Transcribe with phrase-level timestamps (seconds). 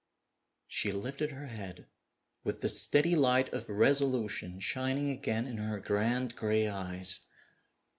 [0.65, 1.85] She lifted her head,
[2.43, 7.27] with the steady light of resolution shining again in her grand, gray eyes.